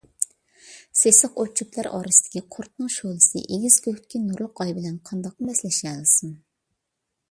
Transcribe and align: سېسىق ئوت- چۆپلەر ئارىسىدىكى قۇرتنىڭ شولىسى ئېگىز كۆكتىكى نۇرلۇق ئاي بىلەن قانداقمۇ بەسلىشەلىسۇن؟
سېسىق 1.01 1.37
ئوت- 1.43 1.51
چۆپلەر 1.59 1.89
ئارىسىدىكى 1.91 2.43
قۇرتنىڭ 2.57 2.91
شولىسى 2.95 3.45
ئېگىز 3.45 3.79
كۆكتىكى 3.89 4.25
نۇرلۇق 4.27 4.65
ئاي 4.67 4.77
بىلەن 4.81 5.01
قانداقمۇ 5.11 5.53
بەسلىشەلىسۇن؟ 5.53 6.39